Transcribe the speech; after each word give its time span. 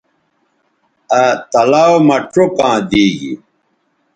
آ 1.21 1.23
تلاؤ 1.51 1.93
مہ 2.07 2.17
چوکاں 2.33 2.75
دی 2.89 3.03
گی 3.17 3.31